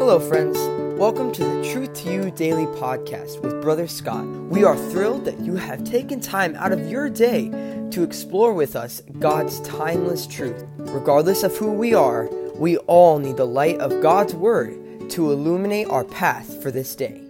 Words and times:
Hello, 0.00 0.18
friends. 0.18 0.58
Welcome 0.98 1.30
to 1.32 1.44
the 1.44 1.70
Truth 1.70 1.92
to 1.96 2.10
You 2.10 2.30
Daily 2.30 2.64
Podcast 2.64 3.42
with 3.42 3.60
Brother 3.60 3.86
Scott. 3.86 4.24
We 4.24 4.64
are 4.64 4.74
thrilled 4.74 5.26
that 5.26 5.38
you 5.40 5.56
have 5.56 5.84
taken 5.84 6.22
time 6.22 6.56
out 6.56 6.72
of 6.72 6.90
your 6.90 7.10
day 7.10 7.50
to 7.90 8.02
explore 8.02 8.54
with 8.54 8.76
us 8.76 9.02
God's 9.18 9.60
timeless 9.60 10.26
truth. 10.26 10.64
Regardless 10.78 11.42
of 11.42 11.54
who 11.54 11.72
we 11.72 11.92
are, 11.92 12.30
we 12.54 12.78
all 12.78 13.18
need 13.18 13.36
the 13.36 13.46
light 13.46 13.78
of 13.78 14.00
God's 14.00 14.34
Word 14.34 15.10
to 15.10 15.32
illuminate 15.32 15.90
our 15.90 16.04
path 16.04 16.62
for 16.62 16.70
this 16.70 16.96
day. 16.96 17.20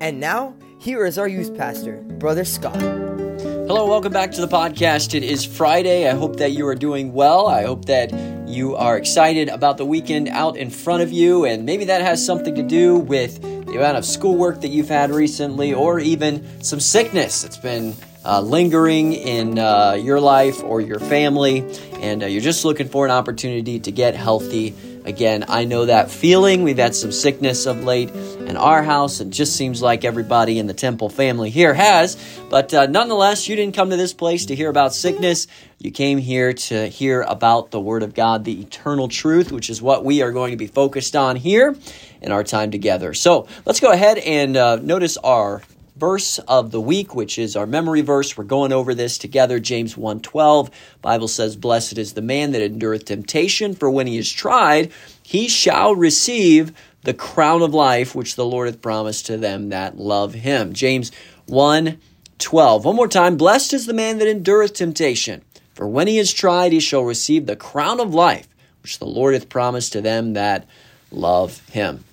And 0.00 0.20
now, 0.20 0.54
here 0.78 1.06
is 1.06 1.16
our 1.16 1.26
youth 1.26 1.56
pastor, 1.56 2.02
Brother 2.02 2.44
Scott. 2.44 2.76
Hello, 2.76 3.86
welcome 3.86 4.12
back 4.12 4.30
to 4.32 4.42
the 4.42 4.46
podcast. 4.46 5.14
It 5.14 5.22
is 5.22 5.42
Friday. 5.42 6.06
I 6.06 6.14
hope 6.14 6.36
that 6.36 6.52
you 6.52 6.66
are 6.66 6.74
doing 6.74 7.14
well. 7.14 7.46
I 7.46 7.62
hope 7.62 7.86
that 7.86 8.12
you 8.50 8.76
are 8.76 8.96
excited 8.96 9.48
about 9.48 9.78
the 9.78 9.84
weekend 9.84 10.28
out 10.28 10.56
in 10.56 10.70
front 10.70 11.02
of 11.02 11.12
you, 11.12 11.44
and 11.44 11.64
maybe 11.64 11.86
that 11.86 12.02
has 12.02 12.24
something 12.24 12.54
to 12.54 12.62
do 12.62 12.96
with 12.96 13.40
the 13.40 13.76
amount 13.76 13.96
of 13.96 14.04
schoolwork 14.04 14.60
that 14.60 14.68
you've 14.68 14.88
had 14.88 15.10
recently, 15.10 15.72
or 15.72 16.00
even 16.00 16.62
some 16.62 16.80
sickness 16.80 17.42
that's 17.42 17.56
been 17.56 17.94
uh, 18.24 18.40
lingering 18.40 19.12
in 19.12 19.58
uh, 19.58 19.92
your 19.92 20.20
life 20.20 20.62
or 20.62 20.80
your 20.80 20.98
family, 20.98 21.64
and 22.00 22.22
uh, 22.22 22.26
you're 22.26 22.42
just 22.42 22.64
looking 22.64 22.88
for 22.88 23.04
an 23.04 23.10
opportunity 23.10 23.78
to 23.80 23.90
get 23.90 24.14
healthy 24.14 24.74
again. 25.10 25.44
I 25.48 25.64
know 25.64 25.84
that 25.84 26.10
feeling. 26.10 26.62
We've 26.62 26.78
had 26.78 26.94
some 26.94 27.12
sickness 27.12 27.66
of 27.66 27.84
late 27.84 28.08
in 28.10 28.56
our 28.56 28.82
house. 28.82 29.20
It 29.20 29.28
just 29.28 29.54
seems 29.54 29.82
like 29.82 30.06
everybody 30.06 30.58
in 30.58 30.66
the 30.66 30.72
Temple 30.72 31.10
family 31.10 31.50
here 31.50 31.74
has. 31.74 32.16
But 32.48 32.72
uh, 32.72 32.86
nonetheless, 32.86 33.46
you 33.46 33.56
didn't 33.56 33.74
come 33.74 33.90
to 33.90 33.96
this 33.98 34.14
place 34.14 34.46
to 34.46 34.56
hear 34.56 34.70
about 34.70 34.94
sickness. 34.94 35.46
You 35.78 35.90
came 35.90 36.16
here 36.16 36.54
to 36.54 36.88
hear 36.88 37.20
about 37.22 37.70
the 37.70 37.80
Word 37.80 38.02
of 38.02 38.14
God, 38.14 38.44
the 38.44 38.60
eternal 38.62 39.08
truth, 39.08 39.52
which 39.52 39.68
is 39.68 39.82
what 39.82 40.04
we 40.04 40.22
are 40.22 40.32
going 40.32 40.52
to 40.52 40.56
be 40.56 40.66
focused 40.66 41.14
on 41.14 41.36
here 41.36 41.76
in 42.22 42.32
our 42.32 42.44
time 42.44 42.70
together. 42.70 43.12
So 43.12 43.46
let's 43.66 43.80
go 43.80 43.92
ahead 43.92 44.18
and 44.18 44.56
uh, 44.56 44.76
notice 44.76 45.18
our 45.18 45.62
verse 46.00 46.38
of 46.40 46.70
the 46.70 46.80
week 46.80 47.14
which 47.14 47.38
is 47.38 47.54
our 47.54 47.66
memory 47.66 48.00
verse. 48.00 48.36
We're 48.36 48.44
going 48.44 48.72
over 48.72 48.94
this 48.94 49.18
together. 49.18 49.60
James 49.60 49.94
1.12 49.94 50.70
bible 51.02 51.28
says 51.28 51.56
blessed 51.56 51.98
is 51.98 52.14
the 52.14 52.22
man 52.22 52.52
that 52.52 52.62
endureth 52.62 53.04
temptation 53.04 53.74
for 53.74 53.90
when 53.90 54.06
he 54.06 54.16
is 54.16 54.32
tried 54.32 54.90
he 55.22 55.46
shall 55.46 55.94
receive 55.94 56.72
the 57.02 57.12
crown 57.12 57.60
of 57.60 57.74
life 57.74 58.14
which 58.14 58.34
the 58.34 58.44
lord 58.44 58.66
hath 58.66 58.80
promised 58.80 59.26
to 59.26 59.36
them 59.36 59.68
that 59.68 59.98
love 59.98 60.32
him. 60.32 60.72
James 60.72 61.12
1.12 61.48 62.84
one 62.84 62.96
more 62.96 63.06
time. 63.06 63.36
Blessed 63.36 63.74
is 63.74 63.84
the 63.84 63.92
man 63.92 64.18
that 64.18 64.28
endureth 64.28 64.72
temptation 64.72 65.42
for 65.74 65.86
when 65.86 66.08
he 66.08 66.18
is 66.18 66.32
tried 66.32 66.72
he 66.72 66.80
shall 66.80 67.04
receive 67.04 67.44
the 67.44 67.56
crown 67.56 68.00
of 68.00 68.14
life 68.14 68.48
which 68.82 68.98
the 68.98 69.06
lord 69.06 69.34
hath 69.34 69.50
promised 69.50 69.92
to 69.92 70.00
them 70.00 70.32
that 70.32 70.66
love 71.10 71.66
him 71.68 72.04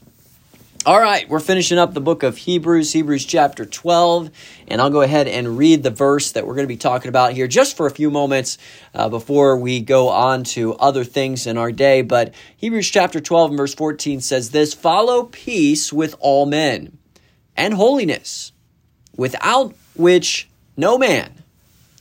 all 0.87 1.01
right, 1.01 1.27
we're 1.27 1.41
finishing 1.41 1.77
up 1.77 1.93
the 1.93 1.99
book 1.99 2.23
of 2.23 2.37
Hebrews, 2.37 2.93
Hebrews 2.93 3.25
chapter 3.25 3.65
12, 3.65 4.31
and 4.69 4.79
I'll 4.79 4.89
go 4.89 5.01
ahead 5.01 5.27
and 5.27 5.57
read 5.57 5.83
the 5.83 5.91
verse 5.91 6.31
that 6.31 6.47
we're 6.47 6.53
going 6.53 6.63
to 6.63 6.73
be 6.73 6.77
talking 6.77 7.09
about 7.09 7.33
here 7.33 7.45
just 7.45 7.75
for 7.75 7.87
a 7.87 7.91
few 7.91 8.09
moments 8.09 8.57
uh, 8.93 9.09
before 9.09 9.57
we 9.57 9.81
go 9.81 10.07
on 10.07 10.45
to 10.45 10.75
other 10.75 11.03
things 11.03 11.45
in 11.45 11.57
our 11.57 11.73
day. 11.73 12.03
But 12.03 12.33
Hebrews 12.55 12.89
chapter 12.89 13.19
12 13.19 13.51
and 13.51 13.57
verse 13.57 13.75
14 13.75 14.21
says 14.21 14.51
this 14.51 14.73
Follow 14.73 15.23
peace 15.23 15.91
with 15.91 16.15
all 16.21 16.45
men 16.45 16.97
and 17.57 17.73
holiness, 17.73 18.53
without 19.13 19.75
which 19.93 20.47
no 20.77 20.97
man 20.97 21.43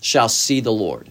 shall 0.00 0.28
see 0.28 0.60
the 0.60 0.70
Lord. 0.70 1.10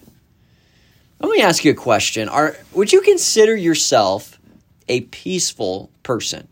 Let 1.20 1.30
me 1.30 1.42
ask 1.42 1.62
you 1.62 1.72
a 1.72 1.74
question. 1.74 2.30
Are, 2.30 2.56
would 2.72 2.90
you 2.90 3.02
consider 3.02 3.54
yourself 3.54 4.40
a 4.88 5.02
peaceful 5.02 5.90
person? 6.02 6.48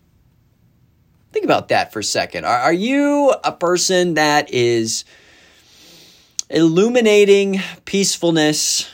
Think 1.34 1.46
about 1.46 1.66
that 1.70 1.92
for 1.92 1.98
a 1.98 2.04
second. 2.04 2.44
Are, 2.44 2.60
are 2.60 2.72
you 2.72 3.34
a 3.42 3.50
person 3.50 4.14
that 4.14 4.54
is 4.54 5.04
illuminating 6.48 7.60
peacefulness, 7.84 8.88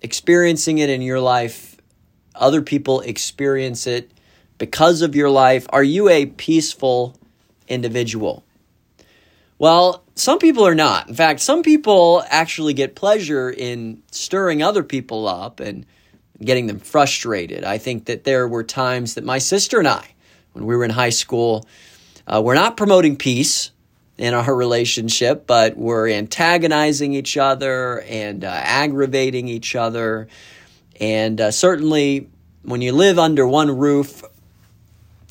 experiencing 0.00 0.78
it 0.78 0.88
in 0.88 1.02
your 1.02 1.18
life? 1.18 1.76
Other 2.36 2.62
people 2.62 3.00
experience 3.00 3.88
it 3.88 4.12
because 4.58 5.02
of 5.02 5.16
your 5.16 5.28
life. 5.28 5.66
Are 5.70 5.82
you 5.82 6.08
a 6.08 6.26
peaceful 6.26 7.18
individual? 7.66 8.44
Well, 9.58 10.04
some 10.14 10.38
people 10.38 10.64
are 10.64 10.76
not. 10.76 11.08
In 11.08 11.16
fact, 11.16 11.40
some 11.40 11.64
people 11.64 12.22
actually 12.28 12.74
get 12.74 12.94
pleasure 12.94 13.50
in 13.50 14.04
stirring 14.12 14.62
other 14.62 14.84
people 14.84 15.26
up 15.26 15.58
and 15.58 15.84
getting 16.40 16.68
them 16.68 16.78
frustrated. 16.78 17.64
I 17.64 17.78
think 17.78 18.04
that 18.04 18.22
there 18.22 18.46
were 18.46 18.62
times 18.62 19.14
that 19.14 19.24
my 19.24 19.38
sister 19.38 19.80
and 19.80 19.88
I, 19.88 20.14
when 20.52 20.66
we 20.66 20.76
were 20.76 20.84
in 20.84 20.90
high 20.90 21.10
school. 21.10 21.66
Uh, 22.26 22.40
we're 22.44 22.54
not 22.54 22.76
promoting 22.76 23.16
peace 23.16 23.70
in 24.18 24.34
our 24.34 24.54
relationship, 24.54 25.46
but 25.46 25.76
we're 25.76 26.08
antagonizing 26.08 27.14
each 27.14 27.36
other 27.36 28.00
and 28.02 28.44
uh, 28.44 28.48
aggravating 28.48 29.48
each 29.48 29.74
other. 29.74 30.28
And 31.00 31.40
uh, 31.40 31.50
certainly, 31.50 32.28
when 32.62 32.82
you 32.82 32.92
live 32.92 33.18
under 33.18 33.46
one 33.46 33.78
roof, 33.78 34.22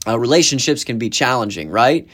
uh, 0.08 0.18
relationships 0.18 0.84
can 0.84 0.98
be 0.98 1.10
challenging, 1.10 1.70
right? 1.70 2.08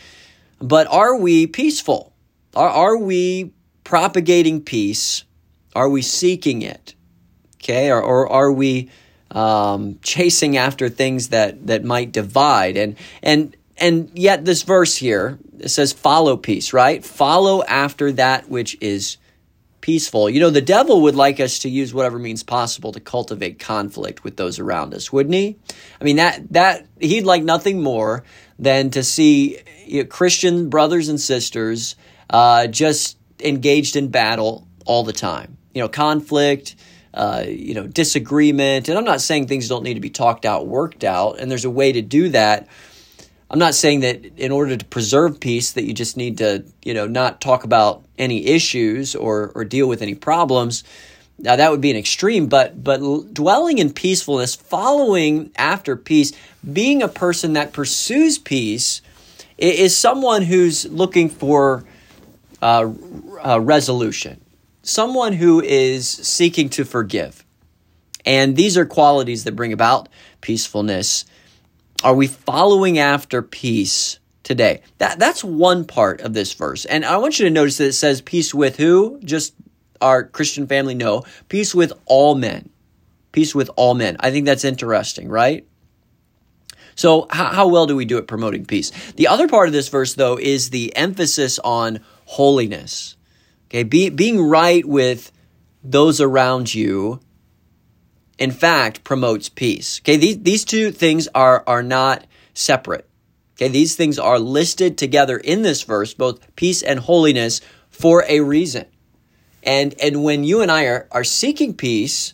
But 0.59 0.87
are 0.87 1.15
we 1.15 1.47
peaceful? 1.47 2.13
Are, 2.55 2.69
are 2.69 2.97
we 2.97 3.53
propagating 3.83 4.61
peace? 4.61 5.23
Are 5.75 5.89
we 5.89 6.01
seeking 6.01 6.61
it? 6.61 6.95
Okay, 7.55 7.89
or, 7.89 8.01
or 8.01 8.29
are 8.29 8.51
we 8.51 8.89
um, 9.31 9.99
chasing 10.01 10.57
after 10.57 10.89
things 10.89 11.29
that 11.29 11.67
that 11.67 11.83
might 11.83 12.11
divide. 12.11 12.77
And 12.77 12.95
and 13.23 13.55
and 13.77 14.11
yet 14.13 14.45
this 14.45 14.63
verse 14.63 14.95
here 14.95 15.39
it 15.59 15.69
says 15.69 15.93
follow 15.93 16.37
peace 16.37 16.73
right? 16.73 17.03
Follow 17.03 17.63
after 17.63 18.11
that 18.13 18.49
which 18.49 18.77
is 18.81 19.17
peaceful. 19.81 20.29
You 20.29 20.39
know 20.39 20.49
the 20.49 20.61
devil 20.61 21.01
would 21.01 21.15
like 21.15 21.39
us 21.39 21.59
to 21.59 21.69
use 21.69 21.93
whatever 21.93 22.17
means 22.17 22.43
possible 22.43 22.91
to 22.93 22.99
cultivate 22.99 23.59
conflict 23.59 24.23
with 24.23 24.37
those 24.37 24.59
around 24.59 24.93
us 24.93 25.11
wouldn't 25.11 25.35
he? 25.35 25.57
I 25.99 26.03
mean 26.03 26.17
that 26.17 26.51
that 26.53 26.87
he'd 26.99 27.25
like 27.25 27.43
nothing 27.43 27.81
more 27.81 28.23
than 28.57 28.89
to 28.91 29.03
see 29.03 29.59
you 29.85 30.01
know, 30.01 30.07
christian 30.07 30.69
brothers 30.69 31.09
and 31.09 31.19
sisters 31.19 31.95
uh, 32.29 32.67
just 32.67 33.17
engaged 33.39 33.95
in 33.95 34.07
battle 34.07 34.67
all 34.85 35.03
the 35.03 35.13
time. 35.13 35.57
You 35.73 35.81
know 35.81 35.89
conflict 35.89 36.75
uh, 37.15 37.45
you 37.47 37.73
know, 37.73 37.87
disagreement. 37.87 38.89
And 38.89 38.97
I'm 38.97 39.05
not 39.05 39.21
saying 39.21 39.47
things 39.47 39.69
don't 39.69 39.83
need 39.83 39.93
to 39.93 40.01
be 40.01 40.09
talked 40.09 40.45
out, 40.45 40.67
worked 40.67 41.03
out, 41.03 41.39
and 41.39 41.49
there's 41.49 41.65
a 41.65 41.69
way 41.69 41.93
to 41.93 42.01
do 42.01 42.29
that. 42.29 42.67
I'm 43.49 43.59
not 43.59 43.73
saying 43.73 44.01
that 44.01 44.25
in 44.37 44.51
order 44.51 44.75
to 44.75 44.85
preserve 44.85 45.39
peace 45.39 45.71
that 45.73 45.85
you 45.85 45.93
just 45.93 46.17
need 46.17 46.39
to, 46.39 46.65
you 46.83 46.93
know, 46.93 47.07
not 47.07 47.39
talk 47.39 47.63
about 47.63 48.03
any 48.17 48.47
issues 48.47 49.15
or 49.15 49.51
or 49.55 49.63
deal 49.63 49.87
with 49.87 50.01
any 50.01 50.15
problems. 50.15 50.83
Now 51.39 51.55
that 51.55 51.71
would 51.71 51.81
be 51.81 51.91
an 51.91 51.97
extreme, 51.97 52.47
but 52.47 52.83
but 52.83 52.99
dwelling 53.33 53.77
in 53.77 53.93
peacefulness, 53.93 54.55
following 54.55 55.51
after 55.55 55.95
peace, 55.95 56.33
being 56.69 57.01
a 57.01 57.07
person 57.07 57.53
that 57.53 57.71
pursues 57.71 58.37
peace, 58.37 59.01
is 59.57 59.95
someone 59.95 60.41
who's 60.41 60.85
looking 60.85 61.29
for 61.29 61.85
uh, 62.61 62.91
uh, 63.45 63.61
resolution 63.61 64.41
someone 64.85 65.33
who 65.33 65.61
is 65.61 66.07
seeking 66.07 66.69
to 66.69 66.85
forgive. 66.85 67.43
And 68.25 68.55
these 68.55 68.77
are 68.77 68.85
qualities 68.85 69.43
that 69.43 69.55
bring 69.55 69.73
about 69.73 70.07
peacefulness. 70.41 71.25
Are 72.03 72.15
we 72.15 72.27
following 72.27 72.97
after 72.97 73.41
peace 73.41 74.19
today? 74.43 74.81
That, 74.99 75.19
that's 75.19 75.43
one 75.43 75.85
part 75.85 76.21
of 76.21 76.33
this 76.33 76.53
verse. 76.53 76.85
And 76.85 77.03
I 77.03 77.17
want 77.17 77.39
you 77.39 77.45
to 77.45 77.51
notice 77.51 77.77
that 77.77 77.87
it 77.87 77.93
says 77.93 78.21
peace 78.21 78.53
with 78.53 78.77
who? 78.77 79.19
Just 79.23 79.53
our 80.01 80.23
Christian 80.23 80.67
family? 80.67 80.93
No. 80.95 81.23
Peace 81.49 81.73
with 81.73 81.91
all 82.05 82.35
men. 82.35 82.69
Peace 83.31 83.53
with 83.53 83.69
all 83.75 83.95
men. 83.95 84.17
I 84.19 84.31
think 84.31 84.45
that's 84.45 84.63
interesting, 84.63 85.29
right? 85.29 85.65
So, 86.95 87.27
how, 87.29 87.45
how 87.47 87.67
well 87.67 87.87
do 87.87 87.95
we 87.95 88.05
do 88.05 88.17
at 88.17 88.27
promoting 88.27 88.65
peace? 88.65 88.91
The 89.13 89.27
other 89.27 89.49
part 89.49 89.67
of 89.67 89.73
this 89.73 89.89
verse, 89.89 90.13
though, 90.13 90.37
is 90.39 90.69
the 90.69 90.95
emphasis 90.95 91.59
on 91.59 91.99
holiness. 92.23 93.14
Okay, 93.75 93.83
Be, 93.83 94.07
being 94.07 94.39
right 94.41 94.85
with 94.85 95.33
those 95.83 96.21
around 96.21 96.73
you, 96.73 97.19
in 98.37 98.51
fact, 98.51 99.03
promotes 99.03 99.49
peace. 99.49 99.99
Okay, 99.99 100.15
these, 100.15 100.39
these 100.39 100.63
two 100.63 100.91
things 100.91 101.27
are, 101.35 101.61
are 101.67 101.83
not 101.83 102.25
separate. 102.53 103.05
Okay, 103.57 103.67
these 103.67 103.97
things 103.97 104.17
are 104.17 104.39
listed 104.39 104.97
together 104.97 105.35
in 105.35 105.61
this 105.61 105.83
verse, 105.83 106.13
both 106.13 106.55
peace 106.55 106.81
and 106.81 107.01
holiness, 107.01 107.59
for 107.89 108.23
a 108.29 108.39
reason. 108.39 108.85
And, 109.61 109.93
and 110.01 110.23
when 110.23 110.45
you 110.45 110.61
and 110.61 110.71
I 110.71 110.85
are, 110.85 111.09
are 111.11 111.25
seeking 111.25 111.73
peace, 111.73 112.33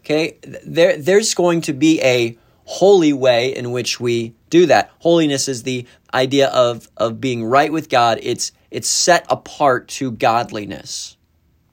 okay, 0.00 0.36
there, 0.66 0.98
there's 0.98 1.32
going 1.32 1.62
to 1.62 1.72
be 1.72 2.02
a 2.02 2.36
holy 2.66 3.14
way 3.14 3.56
in 3.56 3.72
which 3.72 4.00
we 4.00 4.34
do 4.50 4.66
that. 4.66 4.90
Holiness 4.98 5.48
is 5.48 5.62
the 5.62 5.86
idea 6.12 6.48
of, 6.48 6.90
of 6.98 7.22
being 7.22 7.42
right 7.42 7.72
with 7.72 7.88
God. 7.88 8.18
It's 8.22 8.52
it's 8.74 8.88
set 8.88 9.24
apart 9.30 9.88
to 9.88 10.10
godliness. 10.10 11.16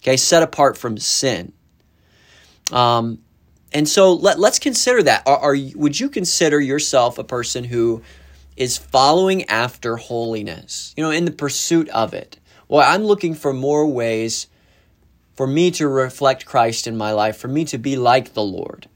Okay, 0.01 0.17
set 0.17 0.43
apart 0.43 0.77
from 0.77 0.97
sin. 0.97 1.51
Um, 2.71 3.19
and 3.73 3.87
so 3.87 4.13
let, 4.13 4.39
let's 4.39 4.59
consider 4.59 5.03
that. 5.03 5.27
Are, 5.27 5.37
are 5.37 5.57
would 5.75 5.99
you 5.99 6.09
consider 6.09 6.59
yourself 6.59 7.17
a 7.17 7.23
person 7.23 7.63
who 7.63 8.03
is 8.55 8.77
following 8.77 9.45
after 9.45 9.97
holiness, 9.97 10.93
you 10.95 11.03
know, 11.03 11.09
in 11.09 11.25
the 11.25 11.31
pursuit 11.31 11.89
of 11.89 12.13
it. 12.13 12.39
Well, 12.67 12.87
I'm 12.87 13.03
looking 13.03 13.33
for 13.33 13.53
more 13.53 13.87
ways 13.87 14.47
for 15.35 15.47
me 15.47 15.71
to 15.71 15.87
reflect 15.87 16.45
Christ 16.45 16.85
in 16.85 16.95
my 16.97 17.11
life, 17.11 17.37
for 17.37 17.47
me 17.47 17.65
to 17.65 17.79
be 17.79 17.95
like 17.95 18.33
the 18.33 18.43
Lord. 18.43 18.87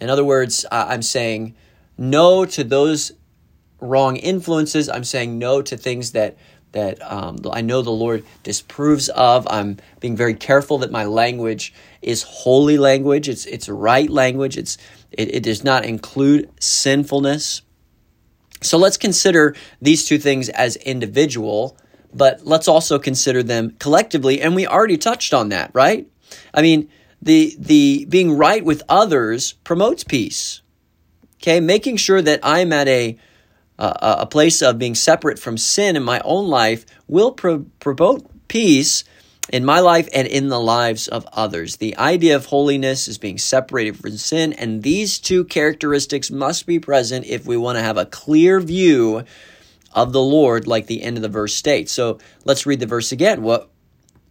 In 0.00 0.08
other 0.08 0.24
words, 0.24 0.64
I'm 0.72 1.02
saying 1.02 1.54
no 1.98 2.46
to 2.46 2.64
those 2.64 3.12
wrong 3.80 4.16
influences. 4.16 4.88
I'm 4.88 5.04
saying 5.04 5.38
no 5.38 5.60
to 5.62 5.76
things 5.76 6.12
that 6.12 6.38
that 6.72 7.00
um, 7.02 7.38
I 7.50 7.60
know 7.60 7.82
the 7.82 7.90
Lord 7.90 8.24
disapproves 8.42 9.08
of. 9.08 9.46
I'm 9.50 9.78
being 10.00 10.16
very 10.16 10.34
careful 10.34 10.78
that 10.78 10.90
my 10.90 11.04
language 11.04 11.74
is 12.02 12.22
holy 12.22 12.78
language. 12.78 13.28
It's 13.28 13.46
it's 13.46 13.68
right 13.68 14.08
language. 14.08 14.56
It's 14.56 14.78
it, 15.10 15.34
it 15.34 15.42
does 15.42 15.64
not 15.64 15.84
include 15.84 16.50
sinfulness. 16.60 17.62
So 18.62 18.78
let's 18.78 18.96
consider 18.96 19.56
these 19.80 20.04
two 20.04 20.18
things 20.18 20.48
as 20.50 20.76
individual, 20.76 21.76
but 22.12 22.46
let's 22.46 22.68
also 22.68 22.98
consider 22.98 23.42
them 23.42 23.76
collectively. 23.78 24.40
And 24.40 24.54
we 24.54 24.66
already 24.66 24.98
touched 24.98 25.32
on 25.32 25.48
that, 25.48 25.70
right? 25.72 26.06
I 26.52 26.62
mean, 26.62 26.88
the 27.22 27.56
the 27.58 28.06
being 28.08 28.32
right 28.32 28.64
with 28.64 28.82
others 28.88 29.52
promotes 29.64 30.04
peace. 30.04 30.62
Okay, 31.42 31.58
making 31.60 31.96
sure 31.96 32.20
that 32.20 32.40
I'm 32.42 32.72
at 32.72 32.86
a 32.86 33.18
uh, 33.80 34.16
a 34.20 34.26
place 34.26 34.62
of 34.62 34.78
being 34.78 34.94
separate 34.94 35.38
from 35.38 35.56
sin 35.56 35.96
in 35.96 36.02
my 36.02 36.20
own 36.24 36.48
life 36.48 36.84
will 37.08 37.32
pro- 37.32 37.66
promote 37.80 38.26
peace 38.46 39.04
in 39.52 39.64
my 39.64 39.80
life 39.80 40.08
and 40.14 40.28
in 40.28 40.48
the 40.48 40.60
lives 40.60 41.08
of 41.08 41.26
others. 41.32 41.76
The 41.76 41.96
idea 41.96 42.36
of 42.36 42.46
holiness 42.46 43.08
is 43.08 43.18
being 43.18 43.38
separated 43.38 43.96
from 43.96 44.16
sin, 44.16 44.52
and 44.52 44.82
these 44.82 45.18
two 45.18 45.44
characteristics 45.44 46.30
must 46.30 46.66
be 46.66 46.78
present 46.78 47.26
if 47.26 47.46
we 47.46 47.56
want 47.56 47.78
to 47.78 47.82
have 47.82 47.96
a 47.96 48.06
clear 48.06 48.60
view 48.60 49.24
of 49.92 50.12
the 50.12 50.22
Lord, 50.22 50.66
like 50.66 50.86
the 50.86 51.02
end 51.02 51.16
of 51.16 51.22
the 51.22 51.28
verse 51.28 51.54
states. 51.54 51.90
So 51.90 52.18
let's 52.44 52.66
read 52.66 52.80
the 52.80 52.86
verse 52.86 53.12
again. 53.12 53.42
What 53.42 53.70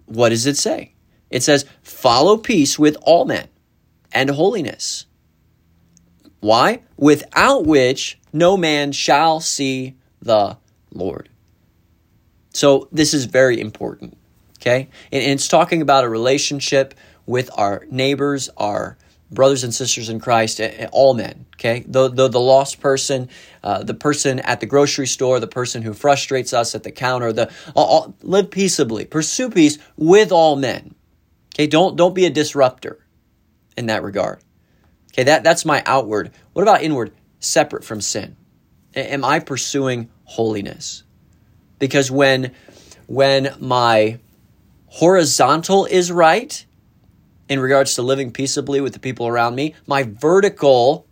what 0.06 0.30
does 0.30 0.46
it 0.46 0.58
say? 0.58 0.94
It 1.30 1.44
says, 1.44 1.66
"Follow 1.82 2.38
peace 2.38 2.80
with 2.80 2.98
all 3.02 3.26
men 3.26 3.48
and 4.12 4.30
holiness." 4.30 5.06
Why? 6.40 6.82
Without 6.98 7.66
which 7.66 8.20
no 8.32 8.58
man 8.58 8.92
shall 8.92 9.40
see 9.40 9.96
the 10.22 10.58
Lord. 10.94 11.30
So 12.54 12.88
this 12.92 13.14
is 13.14 13.26
very 13.26 13.60
important. 13.60 14.18
Okay? 14.62 14.90
And 15.12 15.24
it's 15.24 15.48
talking 15.48 15.82
about 15.82 16.04
a 16.04 16.10
relationship 16.10 16.94
with 17.26 17.50
our 17.58 17.86
neighbors, 17.90 18.50
our 18.58 18.98
brothers 19.32 19.64
and 19.64 19.74
sisters 19.74 20.10
in 20.10 20.20
Christ, 20.20 20.60
all 20.92 21.14
men, 21.14 21.46
okay? 21.56 21.84
The, 21.88 22.10
the, 22.10 22.28
the 22.28 22.40
lost 22.40 22.82
person, 22.82 23.30
uh, 23.64 23.84
the 23.84 23.94
person 23.94 24.40
at 24.40 24.60
the 24.60 24.66
grocery 24.66 25.08
store, 25.08 25.40
the 25.40 25.48
person 25.48 25.84
who 25.84 25.94
frustrates 25.94 26.54
us 26.54 26.74
at 26.74 26.84
the 26.84 26.92
counter, 26.92 27.32
the 27.32 27.52
all, 27.76 28.16
live 28.24 28.50
peaceably, 28.50 29.06
pursue 29.06 29.50
peace 29.50 29.78
with 29.96 30.32
all 30.32 30.56
men. 30.56 30.96
Okay, 31.56 31.68
don't 31.68 31.96
don't 31.96 32.16
be 32.16 32.26
a 32.26 32.30
disruptor 32.30 33.06
in 33.76 33.88
that 33.88 34.02
regard. 34.04 34.40
Okay, 35.12 35.24
that, 35.24 35.44
that's 35.44 35.66
my 35.66 35.84
outward. 35.86 36.32
What 36.54 36.62
about 36.62 36.84
inward? 36.84 37.12
Separate 37.40 37.84
from 37.84 38.02
sin. 38.02 38.36
Am 38.96 39.24
I 39.24 39.40
pursuing 39.40 40.10
holiness? 40.24 41.04
Because 41.80 42.12
when 42.12 42.52
when 43.08 43.56
my 43.60 44.20
horizontal 44.86 45.86
is 45.86 46.12
right 46.12 46.66
in 47.48 47.60
regards 47.60 47.96
to 47.96 48.04
living 48.04 48.32
peaceably 48.32 48.82
with 48.82 48.94
the 48.94 49.00
people 49.00 49.28
around 49.28 49.56
me, 49.56 49.74
my 49.88 50.04
vertical, 50.04 51.08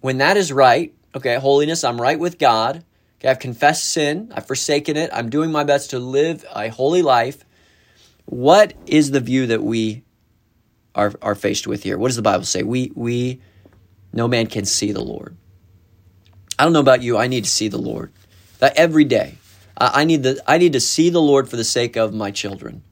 when 0.00 0.18
that 0.18 0.38
is 0.38 0.50
right, 0.50 0.94
okay, 1.14 1.36
holiness, 1.36 1.84
I'm 1.84 2.00
right 2.00 2.18
with 2.18 2.38
God. 2.38 2.84
Okay, 3.18 3.28
I've 3.28 3.38
confessed 3.38 3.90
sin, 3.90 4.32
I've 4.34 4.46
forsaken 4.46 4.96
it, 4.96 5.10
I'm 5.12 5.28
doing 5.28 5.52
my 5.52 5.64
best 5.64 5.90
to 5.90 5.98
live 5.98 6.44
a 6.54 6.68
holy 6.68 7.02
life. 7.02 7.44
What 8.24 8.72
is 8.86 9.10
the 9.10 9.20
view 9.20 9.46
that 9.48 9.62
we 9.62 10.03
are, 10.94 11.12
are 11.22 11.34
faced 11.34 11.66
with 11.66 11.82
here. 11.82 11.98
What 11.98 12.08
does 12.08 12.16
the 12.16 12.22
Bible 12.22 12.44
say? 12.44 12.62
We, 12.62 12.92
we, 12.94 13.40
no 14.12 14.28
man 14.28 14.46
can 14.46 14.64
see 14.64 14.92
the 14.92 15.02
Lord. 15.02 15.36
I 16.58 16.64
don't 16.64 16.72
know 16.72 16.80
about 16.80 17.02
you. 17.02 17.16
I 17.18 17.26
need 17.26 17.44
to 17.44 17.50
see 17.50 17.68
the 17.68 17.78
Lord 17.78 18.12
that 18.60 18.76
every 18.76 19.04
day. 19.04 19.38
I 19.76 20.04
need 20.04 20.22
the, 20.22 20.40
I 20.46 20.58
need 20.58 20.74
to 20.74 20.80
see 20.80 21.10
the 21.10 21.20
Lord 21.20 21.48
for 21.48 21.56
the 21.56 21.64
sake 21.64 21.96
of 21.96 22.14
my 22.14 22.30
children. 22.30 22.82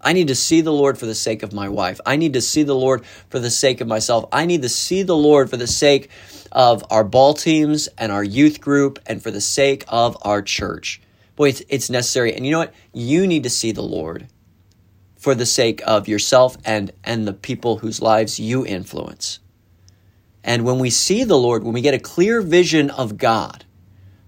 I 0.00 0.12
need 0.12 0.28
to 0.28 0.34
see 0.34 0.60
the 0.60 0.72
Lord 0.72 0.98
for 0.98 1.06
the 1.06 1.14
sake 1.14 1.44
of 1.44 1.52
my 1.52 1.68
wife. 1.68 2.00
I 2.04 2.16
need 2.16 2.32
to 2.32 2.40
see 2.40 2.64
the 2.64 2.74
Lord 2.74 3.06
for 3.30 3.38
the 3.38 3.50
sake 3.50 3.80
of 3.80 3.86
myself. 3.86 4.24
I 4.32 4.46
need 4.46 4.62
to 4.62 4.68
see 4.68 5.04
the 5.04 5.16
Lord 5.16 5.48
for 5.48 5.56
the 5.56 5.68
sake 5.68 6.10
of 6.50 6.84
our 6.90 7.04
ball 7.04 7.34
teams 7.34 7.88
and 7.96 8.10
our 8.10 8.24
youth 8.24 8.60
group 8.60 8.98
and 9.06 9.22
for 9.22 9.30
the 9.30 9.40
sake 9.40 9.84
of 9.86 10.16
our 10.22 10.42
church. 10.42 11.00
Boy, 11.36 11.50
it's, 11.50 11.62
it's 11.68 11.88
necessary. 11.88 12.34
And 12.34 12.44
you 12.44 12.50
know 12.50 12.58
what? 12.58 12.74
You 12.92 13.28
need 13.28 13.44
to 13.44 13.50
see 13.50 13.70
the 13.70 13.82
Lord 13.82 14.26
for 15.22 15.36
the 15.36 15.46
sake 15.46 15.80
of 15.86 16.08
yourself 16.08 16.56
and 16.64 16.90
and 17.04 17.28
the 17.28 17.32
people 17.32 17.78
whose 17.78 18.02
lives 18.02 18.40
you 18.40 18.66
influence. 18.66 19.38
And 20.42 20.64
when 20.64 20.80
we 20.80 20.90
see 20.90 21.22
the 21.22 21.38
Lord, 21.38 21.62
when 21.62 21.72
we 21.72 21.80
get 21.80 21.94
a 21.94 22.00
clear 22.00 22.42
vision 22.42 22.90
of 22.90 23.18
God, 23.18 23.64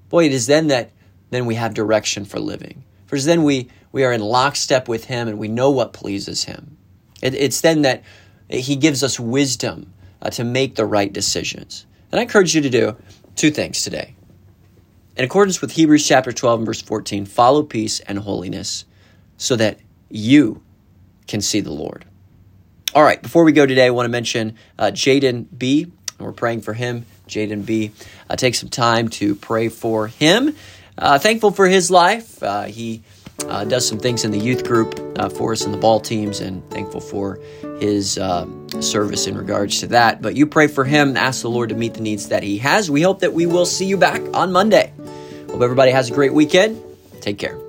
boy, 0.08 0.26
it 0.26 0.32
is 0.32 0.46
then 0.46 0.68
that 0.68 0.92
then 1.30 1.46
we 1.46 1.56
have 1.56 1.74
direction 1.74 2.24
for 2.24 2.38
living. 2.38 2.84
For 3.06 3.18
then 3.18 3.42
we 3.42 3.70
we 3.90 4.04
are 4.04 4.12
in 4.12 4.20
lockstep 4.20 4.86
with 4.86 5.06
Him 5.06 5.26
and 5.26 5.36
we 5.36 5.48
know 5.48 5.68
what 5.72 5.92
pleases 5.92 6.44
Him. 6.44 6.76
It, 7.20 7.34
it's 7.34 7.60
then 7.60 7.82
that 7.82 8.04
He 8.48 8.76
gives 8.76 9.02
us 9.02 9.18
wisdom 9.18 9.92
uh, 10.22 10.30
to 10.30 10.44
make 10.44 10.76
the 10.76 10.86
right 10.86 11.12
decisions. 11.12 11.86
And 12.12 12.20
I 12.20 12.22
encourage 12.22 12.54
you 12.54 12.60
to 12.60 12.70
do 12.70 12.96
two 13.34 13.50
things 13.50 13.82
today. 13.82 14.14
In 15.16 15.24
accordance 15.24 15.60
with 15.60 15.72
Hebrews 15.72 16.06
chapter 16.06 16.30
12 16.30 16.60
and 16.60 16.66
verse 16.66 16.82
14, 16.82 17.26
follow 17.26 17.64
peace 17.64 17.98
and 17.98 18.20
holiness 18.20 18.84
so 19.36 19.56
that 19.56 19.80
you 20.08 20.62
can 21.26 21.40
see 21.40 21.60
the 21.60 21.72
Lord. 21.72 22.04
All 22.94 23.02
right, 23.02 23.20
before 23.20 23.44
we 23.44 23.52
go 23.52 23.66
today, 23.66 23.86
I 23.86 23.90
want 23.90 24.06
to 24.06 24.10
mention 24.10 24.56
uh, 24.78 24.86
Jaden 24.86 25.46
B. 25.56 25.82
And 25.82 26.20
we're 26.20 26.32
praying 26.32 26.60
for 26.60 26.72
him. 26.72 27.06
Jaden 27.26 27.66
B. 27.66 27.90
Uh, 28.30 28.36
take 28.36 28.54
some 28.54 28.68
time 28.68 29.08
to 29.08 29.34
pray 29.34 29.68
for 29.68 30.06
him. 30.06 30.54
Uh, 30.96 31.18
thankful 31.18 31.50
for 31.50 31.66
his 31.66 31.90
life. 31.90 32.40
Uh, 32.40 32.64
he 32.64 33.02
uh, 33.48 33.64
does 33.64 33.88
some 33.88 33.98
things 33.98 34.24
in 34.24 34.30
the 34.30 34.38
youth 34.38 34.64
group 34.64 35.00
uh, 35.18 35.28
for 35.28 35.50
us 35.50 35.64
in 35.64 35.72
the 35.72 35.78
ball 35.78 35.98
teams, 35.98 36.40
and 36.40 36.62
thankful 36.70 37.00
for 37.00 37.40
his 37.80 38.12
service 38.80 39.26
in 39.26 39.36
regards 39.36 39.80
to 39.80 39.88
that. 39.88 40.22
But 40.22 40.36
you 40.36 40.46
pray 40.46 40.68
for 40.68 40.84
him, 40.84 41.16
ask 41.16 41.42
the 41.42 41.50
Lord 41.50 41.70
to 41.70 41.74
meet 41.74 41.94
the 41.94 42.00
needs 42.00 42.28
that 42.28 42.44
he 42.44 42.58
has. 42.58 42.88
We 42.88 43.02
hope 43.02 43.20
that 43.20 43.32
we 43.32 43.46
will 43.46 43.66
see 43.66 43.86
you 43.86 43.96
back 43.96 44.22
on 44.34 44.52
Monday. 44.52 44.92
Hope 45.50 45.62
everybody 45.62 45.90
has 45.90 46.10
a 46.10 46.14
great 46.14 46.32
weekend. 46.32 46.80
Take 47.20 47.38
care. 47.38 47.63